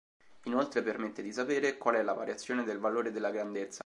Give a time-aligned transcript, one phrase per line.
[0.45, 3.79] Inoltre permette di sapere qual è la variazione del valore della grandezza.